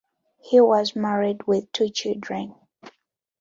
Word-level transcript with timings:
He 0.39 0.59
was 0.59 0.95
married 0.95 1.45
with 1.45 1.71
two 1.73 1.89
children. 1.89 2.55